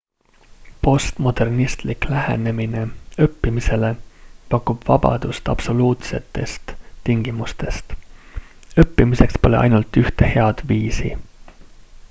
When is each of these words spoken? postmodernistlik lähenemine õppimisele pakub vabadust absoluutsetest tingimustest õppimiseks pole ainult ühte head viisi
postmodernistlik 0.85 2.05
lähenemine 2.13 2.85
õppimisele 3.25 3.91
pakub 4.53 4.87
vabadust 4.87 5.51
absoluutsetest 5.53 6.73
tingimustest 7.11 7.93
õppimiseks 8.85 9.39
pole 9.45 9.61
ainult 9.67 10.01
ühte 10.05 10.33
head 10.37 10.65
viisi 10.73 11.13